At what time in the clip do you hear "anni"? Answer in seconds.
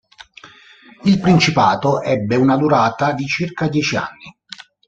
3.97-4.35